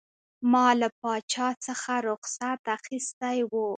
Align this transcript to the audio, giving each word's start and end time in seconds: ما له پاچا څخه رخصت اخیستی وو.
ما 0.51 0.67
له 0.81 0.87
پاچا 1.01 1.47
څخه 1.65 1.93
رخصت 2.09 2.61
اخیستی 2.77 3.39
وو. 3.51 3.67